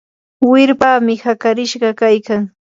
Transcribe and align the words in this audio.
wirpami 0.51 1.15
hakarishqa 1.25 1.89
kaykan. 2.01 2.43